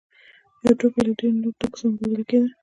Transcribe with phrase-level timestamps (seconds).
[0.63, 2.49] یو توکی به له ډېرو نورو توکو سره مبادله کېده